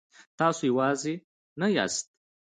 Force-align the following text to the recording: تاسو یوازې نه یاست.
تاسو 0.39 0.61
یوازې 0.71 1.15
نه 1.59 1.67
یاست. 1.75 2.05